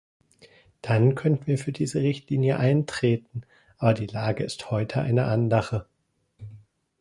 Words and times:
Dann 0.81 1.13
könnten 1.13 1.45
wir 1.45 1.59
für 1.59 1.71
diese 1.71 2.01
Richtlinie 2.01 2.57
eintreten, 2.57 3.43
aber 3.77 3.93
die 3.93 4.07
Lage 4.07 4.43
ist 4.43 4.71
heute 4.71 5.01
eine 5.03 5.25
andere. 5.25 5.85